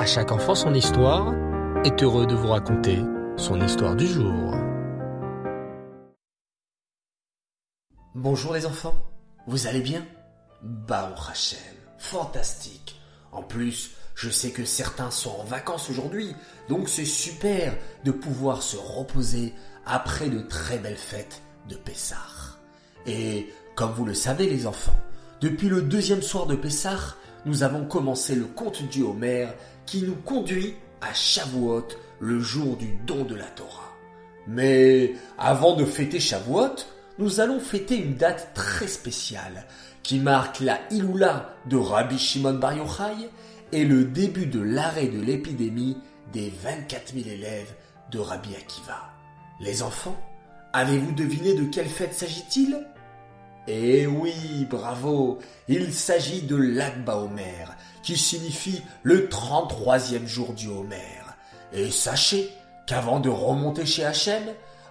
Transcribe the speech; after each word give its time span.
À 0.00 0.06
chaque 0.06 0.32
enfant 0.32 0.54
son 0.54 0.72
histoire 0.72 1.34
est 1.84 2.02
heureux 2.02 2.26
de 2.26 2.34
vous 2.34 2.48
raconter 2.48 3.00
son 3.36 3.60
histoire 3.60 3.94
du 3.94 4.06
jour. 4.06 4.54
Bonjour 8.14 8.54
les 8.54 8.64
enfants, 8.64 8.94
vous 9.46 9.66
allez 9.66 9.82
bien? 9.82 10.02
Bah 10.62 11.14
Hachem, 11.28 11.58
fantastique. 11.98 12.98
En 13.30 13.42
plus, 13.42 13.90
je 14.14 14.30
sais 14.30 14.52
que 14.52 14.64
certains 14.64 15.10
sont 15.10 15.36
en 15.38 15.44
vacances 15.44 15.90
aujourd'hui, 15.90 16.34
donc 16.70 16.88
c'est 16.88 17.04
super 17.04 17.76
de 18.02 18.10
pouvoir 18.10 18.62
se 18.62 18.78
reposer 18.78 19.52
après 19.84 20.30
de 20.30 20.40
très 20.40 20.78
belles 20.78 20.96
fêtes 20.96 21.42
de 21.68 21.76
Pessah. 21.76 22.56
Et 23.04 23.52
comme 23.74 23.92
vous 23.92 24.06
le 24.06 24.14
savez 24.14 24.48
les 24.48 24.66
enfants, 24.66 24.98
depuis 25.42 25.68
le 25.68 25.82
deuxième 25.82 26.22
soir 26.22 26.46
de 26.46 26.56
Pessah, 26.56 27.16
nous 27.46 27.62
avons 27.62 27.84
commencé 27.84 28.34
le 28.34 28.44
conte 28.44 28.82
du 28.88 29.02
Homer 29.02 29.48
qui 29.86 30.02
nous 30.02 30.16
conduit 30.16 30.74
à 31.00 31.14
Shavuot, 31.14 31.88
le 32.20 32.40
jour 32.40 32.76
du 32.76 32.98
don 33.06 33.24
de 33.24 33.34
la 33.34 33.44
Torah. 33.44 33.92
Mais 34.46 35.14
avant 35.38 35.76
de 35.76 35.84
fêter 35.84 36.20
Shavuot, 36.20 36.76
nous 37.18 37.40
allons 37.40 37.60
fêter 37.60 37.96
une 37.96 38.16
date 38.16 38.52
très 38.54 38.86
spéciale 38.86 39.66
qui 40.02 40.18
marque 40.18 40.60
la 40.60 40.80
Iloula 40.90 41.54
de 41.66 41.76
Rabbi 41.76 42.18
Shimon 42.18 42.54
Bar 42.54 42.74
Yochai 42.76 43.28
et 43.72 43.84
le 43.84 44.04
début 44.04 44.46
de 44.46 44.60
l'arrêt 44.60 45.08
de 45.08 45.20
l'épidémie 45.20 45.98
des 46.32 46.52
24 46.62 47.14
000 47.14 47.28
élèves 47.28 47.72
de 48.10 48.18
Rabbi 48.18 48.54
Akiva. 48.56 49.10
Les 49.60 49.82
enfants, 49.82 50.18
avez-vous 50.72 51.12
deviné 51.12 51.54
de 51.54 51.64
quelle 51.64 51.88
fête 51.88 52.14
s'agit-il? 52.14 52.84
Eh 53.72 54.04
oui, 54.04 54.66
bravo, 54.68 55.38
il 55.68 55.94
s'agit 55.94 56.42
de 56.42 56.56
l'Akba 56.56 57.18
Omer, 57.18 57.76
qui 58.02 58.16
signifie 58.16 58.82
le 59.04 59.28
33e 59.28 60.26
jour 60.26 60.54
du 60.54 60.66
Homer. 60.66 61.22
Et 61.72 61.88
sachez 61.92 62.50
qu'avant 62.88 63.20
de 63.20 63.28
remonter 63.28 63.86
chez 63.86 64.04
Hachem, 64.04 64.42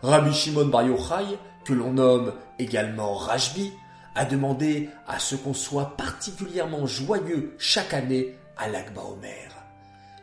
Rabbi 0.01 0.33
Shimon 0.33 0.67
Bar 0.67 0.83
Yochai, 0.83 1.37
que 1.65 1.73
l'on 1.73 1.91
nomme 1.91 2.31
également 2.57 3.15
Rajbi, 3.15 3.73
a 4.15 4.23
demandé 4.23 4.89
à 5.09 5.19
ce 5.19 5.35
qu'on 5.35 5.53
soit 5.53 5.97
particulièrement 5.97 6.87
joyeux 6.87 7.55
chaque 7.57 7.93
année 7.93 8.33
à 8.57 8.69
l'Akba 8.69 9.01
Omer. 9.01 9.57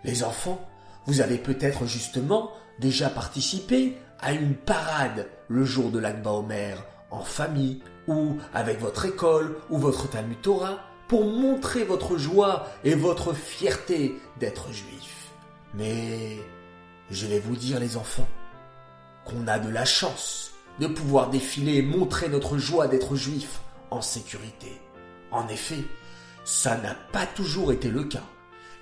Les 0.02 0.24
enfants, 0.24 0.66
vous 1.04 1.20
avez 1.20 1.36
peut-être 1.36 1.84
justement 1.84 2.52
déjà 2.80 3.10
participé 3.10 3.98
à 4.18 4.32
une 4.32 4.54
parade 4.54 5.26
le 5.48 5.66
jour 5.66 5.91
de 5.91 5.98
l'Akba 5.98 6.30
Omer 6.30 6.82
en 7.10 7.22
famille 7.22 7.82
ou 8.06 8.38
avec 8.54 8.80
votre 8.80 9.04
école 9.04 9.56
ou 9.70 9.78
votre 9.78 10.08
Talmud 10.08 10.40
Torah 10.40 10.78
pour 11.08 11.24
montrer 11.24 11.84
votre 11.84 12.16
joie 12.16 12.66
et 12.84 12.94
votre 12.94 13.32
fierté 13.32 14.16
d'être 14.38 14.72
juif. 14.72 15.32
Mais 15.74 16.38
je 17.10 17.26
vais 17.26 17.38
vous 17.38 17.56
dire 17.56 17.78
les 17.78 17.96
enfants 17.96 18.28
qu'on 19.24 19.46
a 19.46 19.58
de 19.58 19.68
la 19.68 19.84
chance 19.84 20.52
de 20.80 20.86
pouvoir 20.86 21.30
défiler 21.30 21.76
et 21.76 21.82
montrer 21.82 22.28
notre 22.28 22.58
joie 22.58 22.88
d'être 22.88 23.16
juif 23.16 23.60
en 23.91 24.02
sécurité. 24.02 24.80
En 25.30 25.48
effet, 25.48 25.84
ça 26.44 26.76
n'a 26.76 26.94
pas 27.12 27.26
toujours 27.26 27.72
été 27.72 27.88
le 27.88 28.04
cas. 28.04 28.24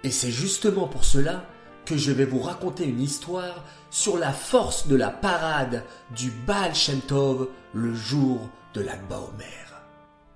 Et 0.02 0.10
c'est 0.10 0.30
justement 0.30 0.86
pour 0.86 1.04
cela 1.04 1.46
que 1.84 1.96
je 1.96 2.12
vais 2.12 2.24
vous 2.24 2.40
raconter 2.40 2.84
une 2.84 3.00
histoire 3.00 3.64
sur 3.90 4.18
la 4.18 4.32
force 4.32 4.86
de 4.86 4.96
la 4.96 5.10
parade 5.10 5.84
du 6.16 6.30
Baal 6.30 6.74
Shem 6.74 7.00
Tov 7.00 7.48
le 7.74 7.94
jour 7.94 8.48
de 8.74 8.80
l'Akba 8.80 9.18
Omer. 9.18 9.82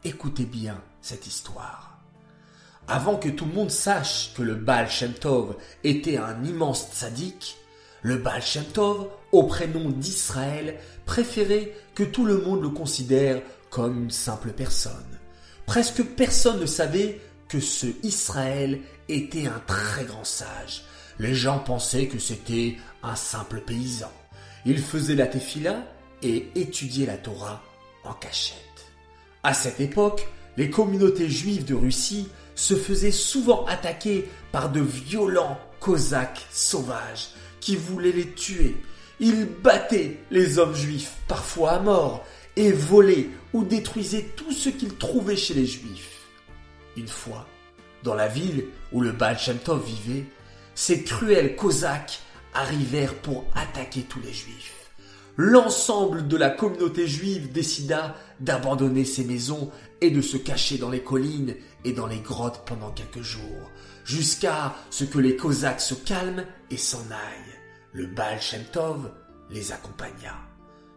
Écoutez 0.04 0.44
bien 0.44 0.80
cette 1.00 1.26
histoire. 1.26 1.98
Avant 2.86 3.16
que 3.16 3.28
tout 3.28 3.46
le 3.46 3.52
monde 3.52 3.70
sache 3.70 4.32
que 4.34 4.42
le 4.42 4.54
Baal 4.54 4.88
Shem 4.88 5.12
Tov 5.12 5.56
était 5.84 6.18
un 6.18 6.42
immense 6.44 6.88
tzaddik, 6.92 7.56
le 8.02 8.16
Baal 8.16 8.42
Shem 8.42 8.64
Tov, 8.64 9.08
au 9.32 9.44
prénom 9.44 9.90
d'Israël, 9.90 10.78
préférait 11.04 11.74
que 11.94 12.04
tout 12.04 12.24
le 12.24 12.38
monde 12.38 12.62
le 12.62 12.70
considère 12.70 13.42
comme 13.70 14.04
une 14.04 14.10
simple 14.10 14.50
personne. 14.50 15.18
Presque 15.66 16.02
personne 16.02 16.60
ne 16.60 16.66
savait 16.66 17.20
que 17.48 17.60
ce 17.60 17.86
Israël 18.02 18.80
était 19.08 19.46
un 19.46 19.60
très 19.66 20.04
grand 20.04 20.24
sage. 20.24 20.84
Les 21.18 21.34
gens 21.34 21.58
pensaient 21.58 22.06
que 22.06 22.18
c'était 22.18 22.76
un 23.02 23.16
simple 23.16 23.60
paysan. 23.60 24.12
Il 24.64 24.78
faisait 24.78 25.16
la 25.16 25.26
tefila 25.26 25.84
et 26.22 26.50
étudiait 26.54 27.06
la 27.06 27.16
Torah 27.16 27.62
en 28.04 28.12
cachette. 28.12 28.58
À 29.42 29.54
cette 29.54 29.80
époque, 29.80 30.28
les 30.56 30.70
communautés 30.70 31.28
juives 31.28 31.64
de 31.64 31.74
Russie 31.74 32.28
se 32.54 32.74
faisaient 32.74 33.12
souvent 33.12 33.64
attaquer 33.66 34.28
par 34.52 34.70
de 34.70 34.80
violents 34.80 35.58
cosaques 35.80 36.46
sauvages 36.50 37.28
qui 37.60 37.76
voulaient 37.76 38.12
les 38.12 38.32
tuer. 38.32 38.76
Ils 39.20 39.46
battaient 39.46 40.18
les 40.30 40.58
hommes 40.58 40.74
juifs, 40.74 41.12
parfois 41.26 41.72
à 41.72 41.80
mort, 41.80 42.24
et 42.56 42.72
volaient 42.72 43.28
ou 43.52 43.64
détruisaient 43.64 44.30
tout 44.36 44.52
ce 44.52 44.68
qu'ils 44.68 44.96
trouvaient 44.96 45.36
chez 45.36 45.54
les 45.54 45.66
juifs. 45.66 46.26
Une 46.96 47.08
fois, 47.08 47.46
dans 48.02 48.14
la 48.14 48.28
ville 48.28 48.64
où 48.92 49.00
le 49.00 49.12
Baal 49.12 49.36
vivait, 49.36 50.24
ces 50.78 51.02
cruels 51.02 51.56
cosaques 51.56 52.20
arrivèrent 52.54 53.16
pour 53.16 53.44
attaquer 53.56 54.02
tous 54.02 54.20
les 54.20 54.32
juifs. 54.32 54.92
L'ensemble 55.36 56.28
de 56.28 56.36
la 56.36 56.50
communauté 56.50 57.08
juive 57.08 57.50
décida 57.50 58.14
d'abandonner 58.38 59.04
ses 59.04 59.24
maisons 59.24 59.72
et 60.00 60.12
de 60.12 60.22
se 60.22 60.36
cacher 60.36 60.78
dans 60.78 60.88
les 60.88 61.02
collines 61.02 61.56
et 61.84 61.92
dans 61.92 62.06
les 62.06 62.20
grottes 62.20 62.62
pendant 62.64 62.92
quelques 62.92 63.22
jours, 63.22 63.72
jusqu'à 64.04 64.76
ce 64.90 65.02
que 65.02 65.18
les 65.18 65.34
Cosaques 65.34 65.80
se 65.80 65.94
calment 65.94 66.46
et 66.70 66.76
s'en 66.76 67.02
aillent. 67.10 67.58
Le 67.92 68.06
Baal 68.06 68.40
Shem 68.40 68.62
Tov 68.72 69.10
les 69.50 69.72
accompagna. 69.72 70.36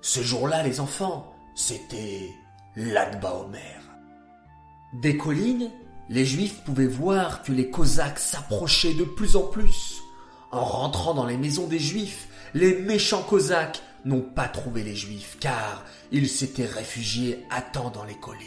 Ce 0.02 0.22
jour-là, 0.22 0.62
les 0.62 0.80
enfants, 0.80 1.36
c'était 1.56 2.30
l'Akba 2.76 3.34
Omer. 3.34 3.82
Des 5.02 5.18
collines, 5.18 5.72
les 6.10 6.26
Juifs 6.26 6.62
pouvaient 6.66 6.88
voir 6.88 7.42
que 7.44 7.52
les 7.52 7.70
Cosaques 7.70 8.20
s'approchaient 8.20 8.94
de 8.94 9.04
plus 9.04 9.36
en 9.36 9.44
plus. 9.44 10.02
En 10.52 10.66
rentrant 10.66 11.14
dans 11.14 11.26
les 11.26 11.38
maisons 11.38 11.68
des 11.68 11.80
Juifs, 11.80 12.28
les 12.54 12.76
méchants 12.76 13.24
Cosaques 13.24 13.82
n'ont 14.04 14.22
pas 14.22 14.48
trouvé 14.48 14.84
les 14.84 14.96
Juifs 14.96 15.38
car 15.40 15.86
ils 16.12 16.28
s'étaient 16.28 16.66
réfugiés 16.66 17.46
à 17.50 17.62
temps 17.62 17.92
dans 17.92 18.04
les 18.04 18.16
collines. 18.16 18.42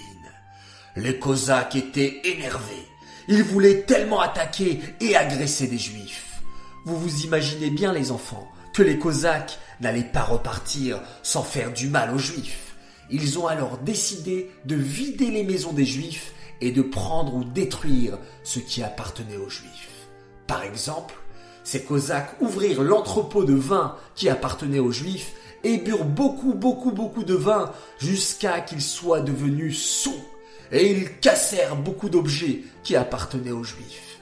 Les 0.97 1.19
Cosaques 1.19 1.77
étaient 1.77 2.21
énervés. 2.25 2.87
Ils 3.29 3.43
voulaient 3.43 3.83
tellement 3.83 4.21
attaquer 4.21 4.81
et 5.01 5.17
agresser 5.17 5.67
des 5.67 5.79
Juifs. 5.79 6.43
Vous 6.85 6.99
vous 6.99 7.25
imaginez 7.25 7.71
bien 7.71 7.93
les 7.93 8.11
enfants 8.11 8.51
que 8.75 8.83
les 8.83 8.99
Cosaques 8.99 9.59
n'allaient 9.81 10.03
pas 10.03 10.25
repartir 10.25 11.01
sans 11.23 11.43
faire 11.43 11.73
du 11.73 11.89
mal 11.89 12.15
aux 12.15 12.19
Juifs. 12.19 12.75
Ils 13.11 13.39
ont 13.39 13.47
alors 13.47 13.79
décidé 13.79 14.51
de 14.67 14.77
vider 14.77 15.31
les 15.31 15.45
maisons 15.45 15.73
des 15.73 15.87
Juifs 15.87 16.34
et 16.61 16.71
de 16.71 16.83
prendre 16.83 17.35
ou 17.35 17.45
détruire 17.45 18.19
ce 18.43 18.59
qui 18.59 18.83
appartenait 18.83 19.37
aux 19.37 19.49
Juifs. 19.49 20.09
Par 20.47 20.63
exemple, 20.63 21.15
ces 21.63 21.83
Cosaques 21.83 22.37
ouvrirent 22.41 22.83
l'entrepôt 22.83 23.45
de 23.45 23.55
vin 23.55 23.97
qui 24.15 24.29
appartenait 24.29 24.79
aux 24.79 24.93
Juifs 24.93 25.33
et 25.65 25.79
burent 25.79 26.05
beaucoup, 26.05 26.53
beaucoup, 26.53 26.93
beaucoup 26.93 27.25
de 27.25 27.35
vin 27.35 27.73
jusqu'à 27.99 28.61
qu'il 28.61 28.83
soit 28.83 29.21
devenu 29.21 29.73
sous. 29.73 30.23
Et 30.71 30.91
ils 30.91 31.19
cassèrent 31.19 31.77
beaucoup 31.77 32.09
d'objets 32.09 32.63
qui 32.83 32.97
appartenaient 32.97 33.51
aux 33.51 33.65
Juifs. 33.65 34.19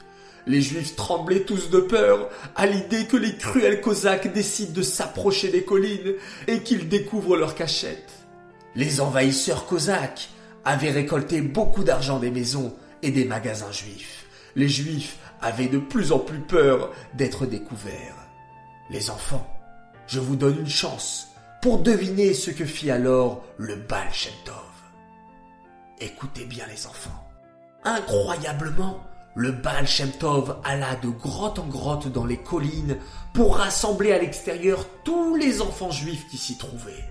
Les 0.47 0.61
Juifs 0.61 0.97
tremblaient 0.97 1.45
tous 1.45 1.71
de 1.71 1.81
peur 1.81 2.29
à 2.57 2.67
l'idée 2.67 3.07
que 3.07 3.17
les 3.17 3.37
cruels 3.37 3.81
Cosaques 3.81 4.33
décident 4.33 4.73
de 4.73 4.83
s'approcher 4.83 5.49
des 5.49 5.63
collines 5.63 6.15
et 6.49 6.63
qu'ils 6.63 6.89
découvrent 6.89 7.37
leur 7.37 7.55
cachette. 7.55 8.11
Les 8.75 9.01
envahisseurs 9.01 9.67
Cosaques 9.67 10.31
avaient 10.65 10.91
récolté 10.91 11.41
beaucoup 11.41 11.85
d'argent 11.85 12.19
des 12.19 12.31
maisons 12.31 12.75
et 13.03 13.11
des 13.11 13.25
magasins 13.25 13.73
juifs. 13.73 14.27
Les 14.55 14.69
Juifs 14.69 15.19
avaient 15.41 15.69
de 15.69 15.79
plus 15.79 16.13
en 16.13 16.19
plus 16.19 16.41
peur 16.41 16.93
d'être 17.15 17.47
découverts. 17.47 18.17
Les 18.91 19.11
enfants, 19.11 19.47
je 20.07 20.21
vous 20.21 20.37
donne 20.37 20.61
une 20.61 20.69
chance 20.69 21.29
pour 21.63 21.79
deviner 21.79 22.35
ce 22.35 22.51
que 22.51 22.65
fit 22.65 22.91
alors 22.91 23.45
le 23.57 23.77
Baal 23.77 24.13
Shem 24.13 24.33
Tov. 24.45 24.55
Écoutez 26.01 26.45
bien 26.45 26.67
les 26.67 26.87
enfants. 26.87 27.29
Incroyablement, 27.85 29.01
le 29.35 29.53
Baal 29.53 29.87
Shem 29.87 30.11
Tov 30.11 30.57
alla 30.65 30.97
de 30.97 31.09
grotte 31.09 31.59
en 31.59 31.67
grotte 31.67 32.09
dans 32.09 32.27
les 32.27 32.37
collines 32.37 32.99
pour 33.33 33.57
rassembler 33.57 34.13
à 34.13 34.19
l'extérieur 34.19 34.87
tous 35.05 35.37
les 35.37 35.63
enfants 35.63 35.91
juifs 35.91 36.27
qui 36.29 36.37
s'y 36.37 36.59
trouvaient. 36.59 37.09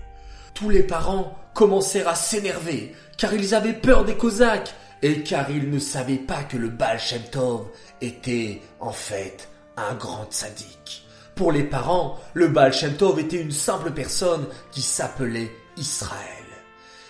Tous 0.54 0.70
les 0.70 0.82
parents 0.82 1.38
commencèrent 1.54 2.08
à 2.08 2.14
s'énerver 2.14 2.94
car 3.16 3.32
ils 3.34 3.54
avaient 3.54 3.72
peur 3.72 4.04
des 4.04 4.16
Cosaques 4.16 4.74
et 5.02 5.22
car 5.22 5.50
ils 5.50 5.70
ne 5.70 5.78
savaient 5.78 6.16
pas 6.16 6.42
que 6.44 6.56
le 6.56 6.68
Baal 6.68 6.98
Shem 6.98 7.22
Tov 7.30 7.66
était 8.00 8.60
en 8.80 8.92
fait 8.92 9.48
un 9.76 9.94
grand 9.94 10.30
sadique. 10.30 11.04
Pour 11.34 11.50
les 11.50 11.64
parents, 11.64 12.20
le 12.34 12.48
Baal 12.48 12.72
Shem 12.72 12.94
Tov 12.94 13.18
était 13.18 13.40
une 13.40 13.52
simple 13.52 13.90
personne 13.92 14.46
qui 14.70 14.82
s'appelait 14.82 15.50
Israël. 15.76 16.20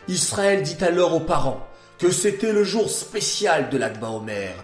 Israël 0.08 0.62
dit 0.62 0.82
alors 0.82 1.14
aux 1.14 1.20
parents 1.20 1.66
que 1.98 2.10
c'était 2.10 2.52
le 2.52 2.64
jour 2.64 2.88
spécial 2.88 3.70
de 3.70 3.78
l'Akba 3.78 4.08
Omer, 4.10 4.54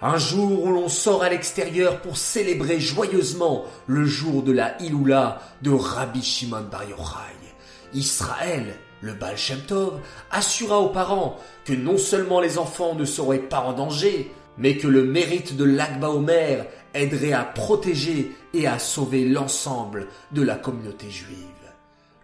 un 0.00 0.16
jour 0.16 0.64
où 0.64 0.72
l'on 0.72 0.88
sort 0.88 1.22
à 1.22 1.28
l'extérieur 1.28 2.00
pour 2.00 2.16
célébrer 2.16 2.80
joyeusement 2.80 3.64
le 3.86 4.04
jour 4.04 4.42
de 4.42 4.52
la 4.52 4.80
Iloula 4.82 5.40
de 5.62 5.70
Rabbi 5.70 6.22
Shimon 6.22 6.62
Bar 6.70 6.84
Yochai. 6.84 7.47
Israël, 7.94 8.74
le 9.00 9.12
Baal 9.12 9.36
Shem 9.36 9.60
Tov, 9.60 10.00
assura 10.30 10.78
aux 10.78 10.90
parents 10.90 11.38
que 11.64 11.72
non 11.72 11.98
seulement 11.98 12.40
les 12.40 12.58
enfants 12.58 12.94
ne 12.94 13.04
seraient 13.04 13.38
pas 13.38 13.60
en 13.60 13.72
danger, 13.72 14.32
mais 14.56 14.76
que 14.76 14.88
le 14.88 15.04
mérite 15.04 15.56
de 15.56 15.64
l'Akba 15.64 16.10
Omer 16.10 16.66
aiderait 16.94 17.32
à 17.32 17.44
protéger 17.44 18.32
et 18.54 18.66
à 18.66 18.78
sauver 18.78 19.24
l'ensemble 19.24 20.08
de 20.32 20.42
la 20.42 20.56
communauté 20.56 21.10
juive. 21.10 21.36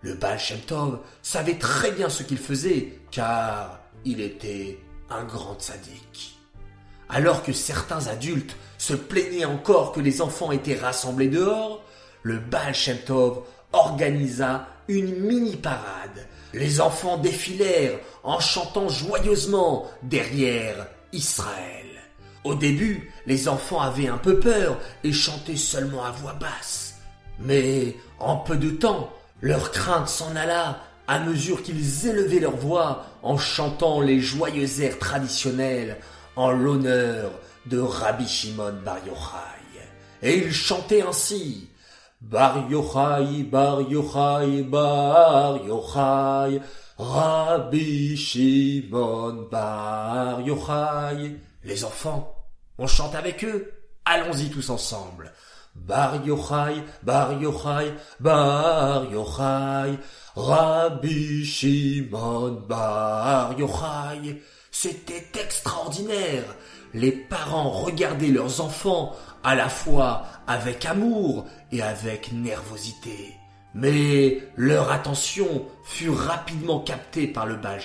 Le 0.02 0.14
Baal 0.14 0.38
Shem 0.38 0.60
Tov 0.60 0.98
savait 1.22 1.58
très 1.58 1.92
bien 1.92 2.08
ce 2.08 2.22
qu'il 2.22 2.38
faisait, 2.38 2.98
car 3.10 3.80
il 4.04 4.20
était 4.20 4.80
un 5.08 5.24
grand 5.24 5.60
sadique. 5.60 6.38
Alors 7.08 7.42
que 7.42 7.52
certains 7.52 8.08
adultes 8.08 8.56
se 8.78 8.94
plaignaient 8.94 9.44
encore 9.44 9.92
que 9.92 10.00
les 10.00 10.20
enfants 10.20 10.52
étaient 10.52 10.76
rassemblés 10.76 11.28
dehors, 11.28 11.82
le 12.22 12.38
Baal 12.38 12.74
Shem 12.74 12.98
Tov 12.98 13.44
organisa 13.72 14.66
une 14.88 15.14
mini-parade. 15.20 16.26
Les 16.52 16.80
enfants 16.80 17.18
défilèrent 17.18 17.98
en 18.22 18.40
chantant 18.40 18.88
joyeusement 18.88 19.90
derrière 20.02 20.86
Israël. 21.12 21.86
Au 22.44 22.54
début, 22.54 23.10
les 23.26 23.48
enfants 23.48 23.80
avaient 23.80 24.08
un 24.08 24.18
peu 24.18 24.38
peur 24.38 24.78
et 25.02 25.12
chantaient 25.12 25.56
seulement 25.56 26.04
à 26.04 26.10
voix 26.10 26.34
basse. 26.34 26.96
Mais 27.40 27.96
en 28.18 28.36
peu 28.36 28.56
de 28.56 28.70
temps, 28.70 29.10
leur 29.40 29.72
crainte 29.72 30.08
s'en 30.08 30.36
alla 30.36 30.80
à 31.06 31.20
mesure 31.20 31.62
qu'ils 31.62 32.06
élevaient 32.06 32.40
leur 32.40 32.56
voix 32.56 33.06
en 33.22 33.36
chantant 33.36 34.00
les 34.00 34.20
joyeux 34.20 34.82
airs 34.82 34.98
traditionnels 34.98 35.98
en 36.36 36.50
l'honneur 36.50 37.30
de 37.66 37.78
Rabbi 37.78 38.26
Shimon 38.26 38.74
Bar 38.84 38.98
Yochai. 39.06 39.54
Et 40.22 40.38
ils 40.38 40.54
chantaient 40.54 41.02
ainsi 41.02 41.68
Bar 42.30 42.70
Yochai, 42.70 43.42
Bar 43.50 43.82
Yochai, 43.82 44.62
Bar 44.62 45.58
Yochai, 45.58 46.62
Rabbi 46.98 48.16
Shimon 48.16 49.48
Bar 49.50 50.40
Yochai. 50.40 51.36
Les 51.64 51.84
enfants, 51.84 52.34
on 52.78 52.86
chante 52.86 53.14
avec 53.14 53.44
eux. 53.44 53.70
Allons-y 54.06 54.48
tous 54.48 54.70
ensemble. 54.70 55.32
Bar 55.74 56.24
Yochai, 56.24 56.82
Bar 57.02 57.34
Yochai, 57.42 57.92
Bar 58.20 59.04
Yochai, 59.12 59.98
Rabbi 60.34 61.44
Shimon 61.44 62.62
Bar 62.66 63.52
Yochai. 63.58 64.40
C'était 64.70 65.26
extraordinaire. 65.38 66.44
Les 66.94 67.10
parents 67.10 67.70
regardaient 67.70 68.28
leurs 68.28 68.60
enfants 68.60 69.16
à 69.42 69.56
la 69.56 69.68
fois 69.68 70.26
avec 70.46 70.86
amour 70.86 71.44
et 71.72 71.82
avec 71.82 72.32
nervosité. 72.32 73.34
Mais 73.74 74.40
leur 74.56 74.92
attention 74.92 75.66
fut 75.82 76.10
rapidement 76.10 76.78
captée 76.78 77.26
par 77.26 77.46
le 77.46 77.56
Baal. 77.56 77.80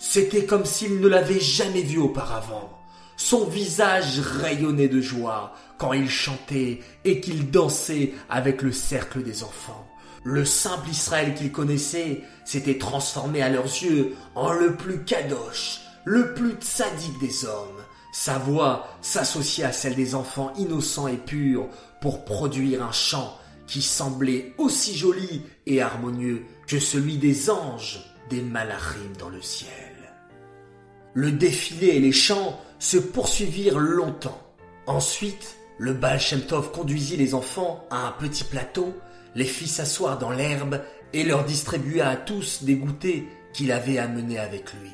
C'était 0.00 0.44
comme 0.44 0.64
s'ils 0.64 0.98
ne 0.98 1.06
l'avaient 1.06 1.40
jamais 1.40 1.82
vu 1.82 1.98
auparavant. 1.98 2.76
Son 3.16 3.44
visage 3.44 4.18
rayonnait 4.18 4.88
de 4.88 5.00
joie 5.00 5.54
quand 5.78 5.92
il 5.92 6.10
chantait 6.10 6.80
et 7.04 7.20
qu'il 7.20 7.50
dansait 7.50 8.12
avec 8.28 8.62
le 8.62 8.72
cercle 8.72 9.22
des 9.22 9.44
enfants. 9.44 9.86
Le 10.24 10.44
simple 10.44 10.90
Israël 10.90 11.34
qu'ils 11.34 11.52
connaissaient 11.52 12.22
s'était 12.44 12.78
transformé 12.78 13.40
à 13.40 13.50
leurs 13.50 13.64
yeux 13.64 14.16
en 14.34 14.52
le 14.52 14.74
plus 14.74 15.04
kadosh, 15.04 15.82
le 16.04 16.34
plus 16.34 16.54
tzaddik 16.54 17.18
des 17.20 17.44
hommes. 17.44 17.79
Sa 18.12 18.38
voix 18.38 18.88
s'associait 19.02 19.64
à 19.64 19.72
celle 19.72 19.94
des 19.94 20.14
enfants 20.14 20.52
innocents 20.56 21.08
et 21.08 21.16
purs 21.16 21.68
pour 22.00 22.24
produire 22.24 22.82
un 22.82 22.92
chant 22.92 23.38
qui 23.66 23.82
semblait 23.82 24.52
aussi 24.58 24.96
joli 24.96 25.42
et 25.66 25.80
harmonieux 25.80 26.44
que 26.66 26.80
celui 26.80 27.18
des 27.18 27.50
anges 27.50 28.00
des 28.28 28.42
malachim 28.42 29.12
dans 29.18 29.28
le 29.28 29.42
ciel. 29.42 29.70
Le 31.14 31.32
défilé 31.32 31.88
et 31.88 32.00
les 32.00 32.12
chants 32.12 32.60
se 32.78 32.96
poursuivirent 32.96 33.78
longtemps. 33.78 34.40
Ensuite, 34.86 35.56
le 35.78 35.92
Baal 35.92 36.20
conduisit 36.72 37.16
les 37.16 37.34
enfants 37.34 37.84
à 37.90 38.08
un 38.08 38.12
petit 38.12 38.44
plateau, 38.44 38.94
les 39.34 39.44
fit 39.44 39.68
s'asseoir 39.68 40.18
dans 40.18 40.30
l'herbe 40.30 40.80
et 41.12 41.24
leur 41.24 41.44
distribua 41.44 42.08
à 42.08 42.16
tous 42.16 42.64
des 42.64 42.74
goûters 42.74 43.24
qu'il 43.52 43.72
avait 43.72 43.98
amenés 43.98 44.38
avec 44.38 44.72
lui. 44.74 44.90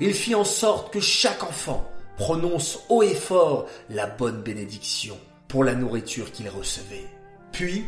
Il 0.00 0.14
fit 0.14 0.34
en 0.34 0.44
sorte 0.44 0.92
que 0.92 1.00
chaque 1.00 1.42
enfant 1.42 1.90
prononce 2.16 2.80
haut 2.88 3.02
et 3.02 3.14
fort 3.14 3.66
la 3.90 4.06
bonne 4.06 4.42
bénédiction 4.42 5.18
pour 5.48 5.64
la 5.64 5.74
nourriture 5.74 6.32
qu'ils 6.32 6.48
recevaient. 6.48 7.08
Puis, 7.52 7.84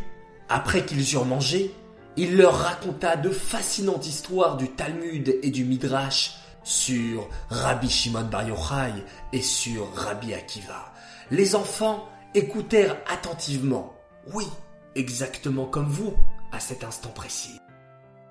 après 0.49 0.85
qu'ils 0.85 1.15
eurent 1.15 1.25
mangé, 1.25 1.75
il 2.17 2.37
leur 2.37 2.59
raconta 2.59 3.17
de 3.17 3.31
fascinantes 3.31 4.07
histoires 4.07 4.57
du 4.57 4.71
Talmud 4.71 5.39
et 5.43 5.51
du 5.51 5.65
Midrash 5.65 6.37
sur 6.65 7.29
Rabbi 7.49 7.89
Shimon 7.89 8.25
Bar 8.25 8.49
Yochai 8.49 8.93
et 9.33 9.43
sur 9.43 9.93
Rabbi 9.95 10.35
Akiva. 10.35 10.93
Les 11.31 11.55
enfants 11.55 12.09
écoutèrent 12.35 12.97
attentivement, 13.11 13.95
oui, 14.35 14.47
exactement 14.95 15.67
comme 15.67 15.89
vous, 15.89 16.15
à 16.53 16.61
cet 16.61 16.85
instant 16.85 17.11
précis, 17.11 17.61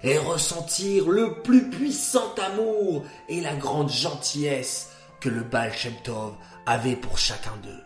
et 0.03 0.17
ressentirent 0.17 1.09
le 1.09 1.41
plus 1.41 1.69
puissant 1.69 2.33
amour 2.35 3.03
et 3.29 3.41
la 3.41 3.55
grande 3.55 3.89
gentillesse 3.89 4.89
que 5.19 5.29
le 5.29 5.41
Baal 5.41 5.73
Shem 5.73 5.93
avait 6.65 6.95
pour 6.95 7.17
chacun 7.17 7.53
d'eux. 7.63 7.83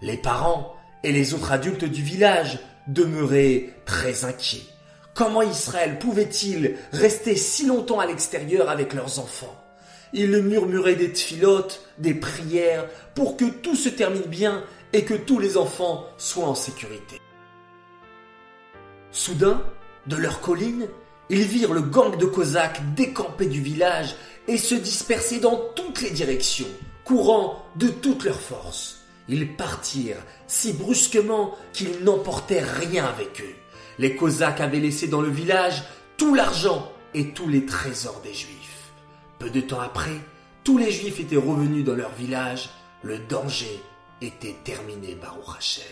Les 0.00 0.16
parents 0.16 0.74
et 1.02 1.12
les 1.12 1.34
autres 1.34 1.52
adultes 1.52 1.84
du 1.84 2.02
village 2.02 2.58
demeuraient 2.86 3.74
très 3.84 4.24
inquiets. 4.24 4.66
Comment 5.14 5.42
Israël 5.42 5.98
pouvait-il 5.98 6.76
rester 6.92 7.36
si 7.36 7.66
longtemps 7.66 8.00
à 8.00 8.06
l'extérieur 8.06 8.68
avec 8.68 8.94
leurs 8.94 9.18
enfants? 9.18 9.56
Ils 10.12 10.42
murmuraient 10.42 10.94
des 10.94 11.12
tfilotes, 11.12 11.86
des 11.98 12.14
prières, 12.14 12.86
pour 13.14 13.36
que 13.36 13.44
tout 13.44 13.76
se 13.76 13.88
termine 13.88 14.22
bien 14.22 14.64
et 14.92 15.04
que 15.04 15.14
tous 15.14 15.38
les 15.38 15.56
enfants 15.56 16.06
soient 16.16 16.46
en 16.46 16.54
sécurité. 16.54 17.20
Soudain, 19.10 19.62
de 20.06 20.16
leur 20.16 20.40
colline, 20.40 20.88
ils 21.28 21.42
virent 21.42 21.74
le 21.74 21.82
gang 21.82 22.16
de 22.16 22.24
Cosaques 22.24 22.80
décamper 22.94 23.46
du 23.46 23.60
village 23.60 24.14
et 24.48 24.56
se 24.56 24.74
disperser 24.74 25.38
dans 25.38 25.56
toutes 25.76 26.00
les 26.00 26.10
directions, 26.10 26.66
courant 27.04 27.64
de 27.76 27.88
toutes 27.88 28.24
leurs 28.24 28.40
forces. 28.40 29.02
Ils 29.28 29.54
partirent 29.56 30.24
si 30.46 30.72
brusquement 30.72 31.54
qu'ils 31.74 32.02
n'emportèrent 32.02 32.74
rien 32.80 33.04
avec 33.04 33.42
eux. 33.42 33.54
Les 33.98 34.16
Cosaques 34.16 34.62
avaient 34.62 34.80
laissé 34.80 35.06
dans 35.06 35.20
le 35.20 35.30
village 35.30 35.84
tout 36.16 36.34
l'argent 36.34 36.90
et 37.14 37.28
tous 37.32 37.48
les 37.48 37.66
trésors 37.66 38.20
des 38.22 38.32
Juifs. 38.32 38.92
Peu 39.38 39.50
de 39.50 39.60
temps 39.60 39.80
après, 39.80 40.18
tous 40.64 40.78
les 40.78 40.90
Juifs 40.90 41.20
étaient 41.20 41.36
revenus 41.36 41.84
dans 41.84 41.94
leur 41.94 42.12
village. 42.14 42.70
Le 43.02 43.18
danger 43.18 43.82
était 44.22 44.56
terminé, 44.64 45.14
Baruch 45.14 45.56
Hashem. 45.58 45.84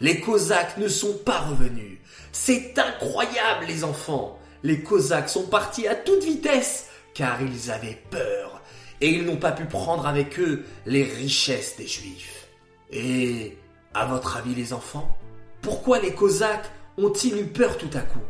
Les 0.00 0.20
Cosaques 0.20 0.76
ne 0.78 0.88
sont 0.88 1.18
pas 1.24 1.38
revenus. 1.38 1.98
C'est 2.32 2.76
incroyable, 2.78 3.66
les 3.68 3.84
enfants. 3.84 4.38
Les 4.64 4.82
Cosaques 4.82 5.28
sont 5.28 5.46
partis 5.46 5.86
à 5.86 5.94
toute 5.94 6.24
vitesse 6.24 6.88
car 7.14 7.40
ils 7.42 7.70
avaient 7.70 7.98
peur 8.10 8.62
et 9.00 9.10
ils 9.10 9.24
n'ont 9.24 9.36
pas 9.36 9.52
pu 9.52 9.64
prendre 9.64 10.06
avec 10.06 10.38
eux 10.38 10.64
les 10.86 11.02
richesses 11.02 11.76
des 11.76 11.86
Juifs. 11.86 12.46
Et, 12.90 13.58
à 13.94 14.06
votre 14.06 14.36
avis 14.36 14.54
les 14.54 14.72
enfants, 14.72 15.16
pourquoi 15.60 15.98
les 15.98 16.14
Cosaques 16.14 16.70
ont-ils 16.96 17.38
eu 17.38 17.46
peur 17.46 17.78
tout 17.78 17.90
à 17.94 18.00
coup? 18.00 18.22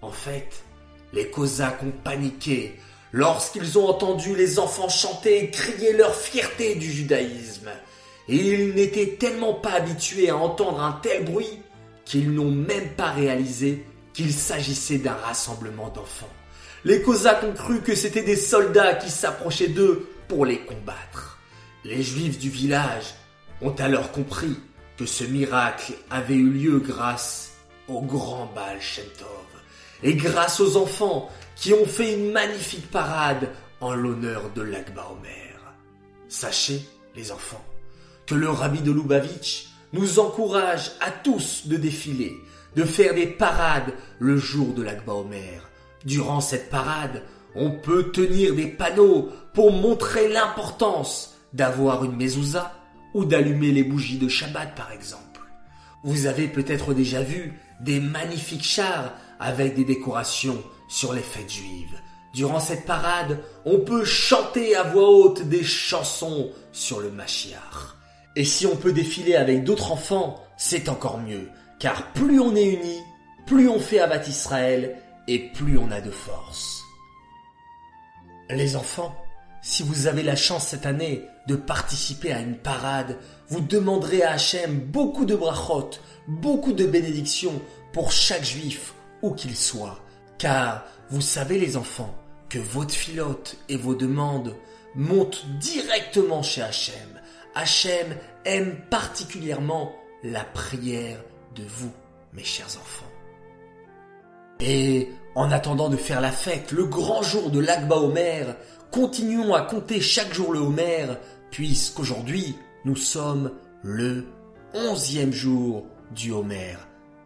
En 0.00 0.12
fait, 0.12 0.62
les 1.12 1.28
Cosaques 1.28 1.82
ont 1.82 1.92
paniqué 2.04 2.78
lorsqu'ils 3.12 3.78
ont 3.78 3.88
entendu 3.88 4.34
les 4.36 4.58
enfants 4.58 4.88
chanter 4.88 5.44
et 5.44 5.50
crier 5.50 5.92
leur 5.92 6.14
fierté 6.14 6.76
du 6.76 6.90
judaïsme. 6.90 7.70
Et 8.28 8.36
ils 8.36 8.74
n'étaient 8.74 9.16
tellement 9.18 9.54
pas 9.54 9.72
habitués 9.72 10.30
à 10.30 10.36
entendre 10.36 10.80
un 10.80 11.00
tel 11.02 11.24
bruit 11.24 11.60
qu'ils 12.04 12.32
n'ont 12.32 12.50
même 12.50 12.90
pas 12.90 13.10
réalisé 13.10 13.84
qu'il 14.12 14.32
s'agissait 14.32 14.98
d'un 14.98 15.14
rassemblement 15.14 15.88
d'enfants. 15.88 16.28
Les 16.82 17.02
Cosaques 17.02 17.44
ont 17.44 17.52
cru 17.52 17.80
que 17.82 17.94
c'étaient 17.94 18.22
des 18.22 18.36
soldats 18.36 18.94
qui 18.94 19.10
s'approchaient 19.10 19.68
d'eux 19.68 20.08
pour 20.28 20.46
les 20.46 20.60
combattre. 20.60 21.38
Les 21.84 22.02
Juifs 22.02 22.38
du 22.38 22.48
village 22.48 23.14
ont 23.60 23.74
alors 23.74 24.12
compris 24.12 24.56
que 24.96 25.04
ce 25.04 25.24
miracle 25.24 25.92
avait 26.10 26.34
eu 26.34 26.48
lieu 26.48 26.78
grâce 26.78 27.52
au 27.86 28.00
grand 28.00 28.50
Baal 28.54 28.80
Shem 28.80 29.04
Tov 29.18 29.28
et 30.02 30.14
grâce 30.14 30.58
aux 30.60 30.78
enfants 30.78 31.28
qui 31.54 31.74
ont 31.74 31.84
fait 31.84 32.14
une 32.14 32.32
magnifique 32.32 32.90
parade 32.90 33.50
en 33.82 33.94
l'honneur 33.94 34.50
de 34.54 34.62
l'Akba 34.62 35.06
Omer. 35.12 35.58
Sachez, 36.28 36.80
les 37.14 37.30
enfants, 37.30 37.64
que 38.26 38.34
le 38.34 38.48
rabbi 38.48 38.80
de 38.80 38.92
Lubavitch 38.92 39.68
nous 39.92 40.18
encourage 40.18 40.92
à 41.00 41.10
tous 41.10 41.66
de 41.66 41.76
défiler, 41.76 42.38
de 42.74 42.84
faire 42.84 43.14
des 43.14 43.26
parades 43.26 43.92
le 44.18 44.38
jour 44.38 44.72
de 44.72 44.82
l'Akba 44.82 45.12
Omer 45.12 45.69
Durant 46.04 46.40
cette 46.40 46.70
parade, 46.70 47.22
on 47.54 47.70
peut 47.70 48.10
tenir 48.12 48.54
des 48.54 48.68
panneaux 48.68 49.28
pour 49.52 49.72
montrer 49.72 50.28
l'importance 50.28 51.34
d'avoir 51.52 52.04
une 52.04 52.16
mezouza 52.16 52.72
ou 53.14 53.24
d'allumer 53.24 53.72
les 53.72 53.82
bougies 53.82 54.18
de 54.18 54.28
Shabbat 54.28 54.74
par 54.74 54.92
exemple. 54.92 55.40
Vous 56.02 56.26
avez 56.26 56.48
peut-être 56.48 56.94
déjà 56.94 57.22
vu 57.22 57.58
des 57.80 58.00
magnifiques 58.00 58.64
chars 58.64 59.12
avec 59.38 59.74
des 59.74 59.84
décorations 59.84 60.62
sur 60.88 61.12
les 61.12 61.20
fêtes 61.20 61.52
juives. 61.52 62.00
Durant 62.32 62.60
cette 62.60 62.86
parade, 62.86 63.40
on 63.64 63.80
peut 63.80 64.04
chanter 64.04 64.76
à 64.76 64.84
voix 64.84 65.10
haute 65.10 65.42
des 65.42 65.64
chansons 65.64 66.50
sur 66.72 67.00
le 67.00 67.10
Mashiach. 67.10 67.96
Et 68.36 68.44
si 68.44 68.66
on 68.66 68.76
peut 68.76 68.92
défiler 68.92 69.34
avec 69.34 69.64
d'autres 69.64 69.90
enfants, 69.90 70.42
c'est 70.56 70.88
encore 70.88 71.18
mieux, 71.18 71.48
car 71.80 72.12
plus 72.12 72.38
on 72.38 72.54
est 72.54 72.72
unis, 72.72 73.00
plus 73.46 73.68
on 73.68 73.80
fait 73.80 73.98
Avat 73.98 74.28
Israël 74.28 74.96
et 75.30 75.38
plus 75.38 75.78
on 75.78 75.92
a 75.92 76.00
de 76.00 76.10
force. 76.10 76.82
Les 78.50 78.74
enfants, 78.74 79.16
si 79.62 79.84
vous 79.84 80.08
avez 80.08 80.24
la 80.24 80.34
chance 80.34 80.66
cette 80.66 80.86
année 80.86 81.22
de 81.46 81.54
participer 81.54 82.32
à 82.32 82.40
une 82.40 82.56
parade, 82.56 83.16
vous 83.48 83.60
demanderez 83.60 84.24
à 84.24 84.32
Hachem 84.32 84.80
beaucoup 84.80 85.24
de 85.24 85.36
brachot, 85.36 85.90
beaucoup 86.26 86.72
de 86.72 86.84
bénédictions 86.84 87.62
pour 87.92 88.10
chaque 88.10 88.42
juif, 88.42 88.92
où 89.22 89.30
qu'il 89.30 89.56
soit. 89.56 90.00
Car 90.36 90.84
vous 91.10 91.20
savez 91.20 91.60
les 91.60 91.76
enfants, 91.76 92.12
que 92.48 92.58
votre 92.58 92.94
filote 92.94 93.56
et 93.68 93.76
vos 93.76 93.94
demandes 93.94 94.56
montent 94.96 95.46
directement 95.60 96.42
chez 96.42 96.62
Hachem. 96.62 97.20
Hachem 97.54 98.16
aime 98.44 98.80
particulièrement 98.90 99.94
la 100.24 100.42
prière 100.42 101.22
de 101.54 101.62
vous, 101.62 101.92
mes 102.32 102.42
chers 102.42 102.66
enfants. 102.66 103.06
Et 104.58 105.08
en 105.34 105.50
attendant 105.52 105.88
de 105.88 105.96
faire 105.96 106.20
la 106.20 106.32
fête, 106.32 106.72
le 106.72 106.84
grand 106.84 107.22
jour 107.22 107.50
de 107.50 107.60
l'Akba 107.60 107.96
Omer, 107.96 108.56
continuons 108.90 109.54
à 109.54 109.62
compter 109.62 110.00
chaque 110.00 110.34
jour 110.34 110.52
le 110.52 110.60
Homer, 110.60 111.06
puisqu'aujourd'hui 111.50 112.56
nous 112.84 112.96
sommes 112.96 113.52
le 113.82 114.26
onzième 114.74 115.32
jour 115.32 115.86
du 116.14 116.32
Homer. 116.32 116.76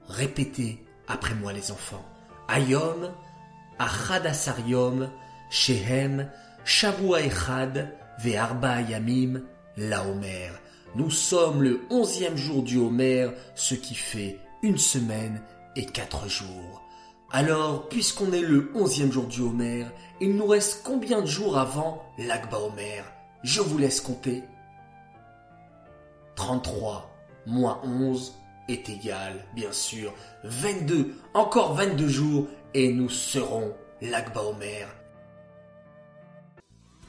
Répétez 0.09 0.85
après 1.09 1.35
moi 1.35 1.53
les 1.53 1.71
enfants. 1.71 2.05
Ayom, 2.49 3.11
Achadasariom, 3.79 5.11
Shehem, 5.51 6.29
Shavua 6.65 7.23
Echad, 7.23 7.95
Ve'arba 8.23 8.83
Yamim, 8.83 9.43
la 9.77 10.07
Homer. 10.07 10.51
Nous 10.95 11.11
sommes 11.11 11.63
le 11.63 11.81
onzième 11.91 12.37
jour 12.37 12.63
du 12.63 12.79
Homer, 12.79 13.31
ce 13.55 13.75
qui 13.75 13.95
fait 13.95 14.39
une 14.63 14.79
semaine 14.79 15.41
et 15.75 15.87
quatre 15.87 16.29
jours. 16.29 16.84
Alors, 17.31 17.89
puisqu'on 17.89 18.33
est 18.33 18.41
le 18.41 18.71
onzième 18.75 19.11
jour 19.11 19.25
du 19.25 19.41
Homer, 19.41 19.87
il 20.21 20.37
nous 20.37 20.47
reste 20.47 20.83
combien 20.85 21.21
de 21.21 21.27
jours 21.27 21.59
avant 21.59 22.05
l'Akba 22.19 22.59
Homer? 22.59 23.03
Je 23.43 23.61
vous 23.61 23.79
laisse 23.79 24.01
compter. 24.01 24.45
33 26.37 27.11
moins 27.47 27.81
11 27.85 28.35
est 28.69 28.89
égal, 28.89 29.45
bien 29.55 29.73
sûr, 29.73 30.13
22, 30.45 31.15
encore 31.35 31.75
22 31.75 32.09
jours, 32.09 32.47
et 32.73 32.93
nous 32.93 33.11
serons 33.11 33.75
l'Akba 34.01 34.43
Homer. 34.43 34.87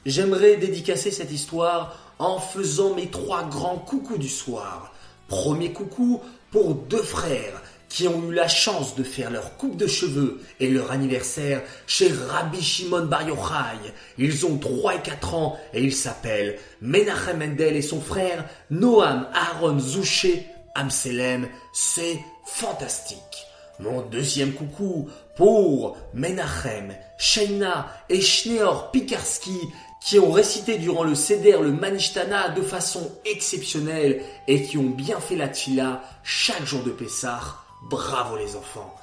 J'aimerais 0.04 0.56
dédicacer 0.56 1.10
cette 1.10 1.32
histoire 1.32 2.14
en 2.18 2.38
faisant 2.38 2.94
mes 2.94 3.10
trois 3.10 3.44
grands 3.44 3.78
coucous 3.78 4.18
du 4.18 4.28
soir. 4.28 4.92
Premier 5.28 5.72
coucou 5.72 6.20
pour 6.52 6.74
deux 6.74 7.02
frères 7.02 7.62
qui 7.88 8.08
ont 8.08 8.30
eu 8.30 8.34
la 8.34 8.48
chance 8.48 8.96
de 8.96 9.02
faire 9.02 9.30
leur 9.30 9.56
coupe 9.56 9.76
de 9.76 9.86
cheveux 9.86 10.40
et 10.60 10.68
leur 10.68 10.90
anniversaire 10.90 11.62
chez 11.86 12.10
Rabbi 12.28 12.62
Shimon 12.62 13.06
Bar 13.06 13.28
Yochai. 13.28 13.92
Ils 14.18 14.46
ont 14.46 14.58
3 14.58 14.96
et 14.96 15.00
4 15.00 15.34
ans 15.34 15.58
et 15.72 15.82
ils 15.82 15.94
s'appellent 15.94 16.58
Menachem 16.80 17.38
Mendel 17.38 17.76
et 17.76 17.82
son 17.82 18.00
frère 18.00 18.44
Noam 18.70 19.28
Aaron 19.32 19.78
Zouché 19.78 20.46
Amselem. 20.74 21.48
C'est 21.72 22.18
fantastique. 22.46 23.46
Mon 23.78 24.02
deuxième 24.02 24.52
coucou 24.52 25.08
pour 25.36 25.98
Menachem, 26.14 26.94
Sheina 27.18 27.88
et 28.08 28.22
Schneor 28.22 28.90
Pikarski 28.90 29.58
qui 30.00 30.18
ont 30.20 30.30
récité 30.30 30.78
durant 30.78 31.02
le 31.02 31.14
Seder 31.14 31.58
le 31.60 31.72
Manishtana 31.72 32.50
de 32.50 32.62
façon 32.62 33.10
exceptionnelle 33.24 34.22
et 34.46 34.62
qui 34.62 34.78
ont 34.78 34.90
bien 34.90 35.18
fait 35.18 35.34
la 35.34 35.48
tfila 35.48 36.00
chaque 36.22 36.64
jour 36.64 36.82
de 36.84 36.90
Pessah. 36.90 37.65
Bravo 37.82 38.36
les 38.36 38.56
enfants. 38.56 38.94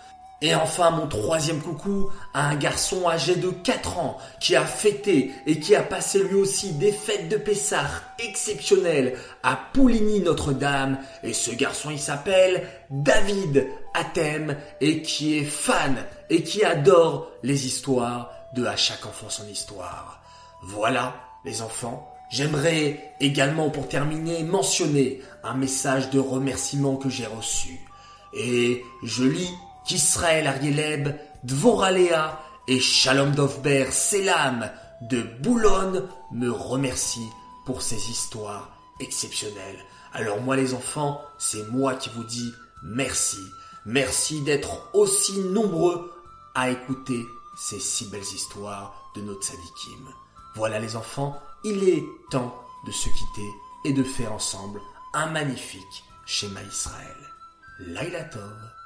Et 0.43 0.53
enfin, 0.55 0.91
mon 0.91 1.07
troisième 1.07 1.61
coucou 1.61 2.09
à 2.33 2.49
un 2.49 2.55
garçon 2.55 3.07
âgé 3.07 3.37
de 3.37 3.49
4 3.49 3.97
ans 3.97 4.17
qui 4.41 4.57
a 4.57 4.65
fêté 4.65 5.31
et 5.45 5.57
qui 5.57 5.73
a 5.73 5.81
passé 5.81 6.21
lui 6.21 6.35
aussi 6.35 6.73
des 6.73 6.91
fêtes 6.91 7.29
de 7.29 7.37
Pessah 7.37 7.87
exceptionnelles 8.19 9.17
à 9.41 9.57
Pouligny 9.71 10.19
Notre-Dame. 10.19 10.97
Et 11.23 11.31
ce 11.31 11.51
garçon, 11.51 11.91
il 11.91 11.99
s'appelle 11.99 12.67
David 12.89 13.69
Athème 13.93 14.57
et 14.81 15.01
qui 15.01 15.37
est 15.37 15.45
fan 15.45 15.95
et 16.29 16.43
qui 16.43 16.65
adore 16.65 17.31
les 17.41 17.65
histoires 17.65 18.29
de 18.53 18.65
À 18.65 18.75
chaque 18.75 19.05
enfant 19.05 19.29
son 19.29 19.47
histoire. 19.47 20.21
Voilà, 20.61 21.15
les 21.45 21.61
enfants. 21.61 22.13
J'aimerais 22.29 23.13
également 23.21 23.69
pour 23.69 23.87
terminer 23.87 24.43
mentionner 24.43 25.21
un 25.43 25.53
message 25.53 26.09
de 26.09 26.19
remerciement 26.19 26.97
que 26.97 27.09
j'ai 27.09 27.27
reçu. 27.27 27.79
Et 28.33 28.85
je 29.03 29.23
lis 29.23 29.53
qu'Israël 29.87 30.47
Arieleb, 30.47 31.09
Dvoralea 31.43 32.39
et 32.67 32.79
Shalom 32.79 33.31
Dovber 33.31 33.91
Selam 33.91 34.69
de 35.01 35.21
Boulogne 35.41 36.03
me 36.31 36.49
remercient 36.49 37.29
pour 37.65 37.81
ces 37.81 38.09
histoires 38.09 38.71
exceptionnelles. 38.99 39.85
Alors 40.13 40.41
moi 40.41 40.55
les 40.55 40.73
enfants, 40.73 41.21
c'est 41.37 41.69
moi 41.71 41.95
qui 41.95 42.09
vous 42.09 42.23
dis 42.23 42.53
merci. 42.83 43.39
Merci 43.85 44.41
d'être 44.41 44.89
aussi 44.93 45.39
nombreux 45.39 46.13
à 46.55 46.69
écouter 46.69 47.25
ces 47.57 47.79
si 47.79 48.05
belles 48.07 48.21
histoires 48.21 49.11
de 49.15 49.21
notre 49.21 49.43
sadikim. 49.43 50.09
Voilà 50.55 50.79
les 50.79 50.95
enfants, 50.95 51.37
il 51.63 51.87
est 51.87 52.05
temps 52.29 52.55
de 52.85 52.91
se 52.91 53.09
quitter 53.09 53.49
et 53.85 53.93
de 53.93 54.03
faire 54.03 54.33
ensemble 54.33 54.79
un 55.13 55.27
magnifique 55.27 56.05
schéma 56.25 56.61
Israël. 56.63 57.32
Laila 57.87 58.23
Tov 58.31 58.82